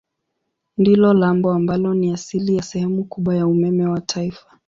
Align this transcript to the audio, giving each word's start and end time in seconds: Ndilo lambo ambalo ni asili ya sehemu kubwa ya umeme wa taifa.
Ndilo 0.77 1.13
lambo 1.13 1.51
ambalo 1.51 1.93
ni 1.93 2.11
asili 2.13 2.55
ya 2.57 2.63
sehemu 2.63 3.03
kubwa 3.03 3.35
ya 3.35 3.47
umeme 3.47 3.85
wa 3.87 4.01
taifa. 4.01 4.45